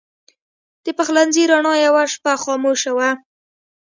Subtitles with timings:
[0.85, 3.09] د پخلنځي رڼا یوه شپه خاموشه وه.